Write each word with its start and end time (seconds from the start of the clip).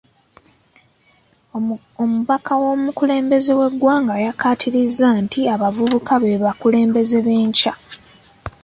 Omubaka 2.03 2.53
w'omukulembeze 2.61 3.51
w'eggwanga 3.59 4.15
yakkaatiriza 4.25 5.07
nti 5.23 5.39
abavubuka 5.53 6.13
be 6.21 6.31
bakulembeze 6.43 7.17
b'enkya. 7.25 7.73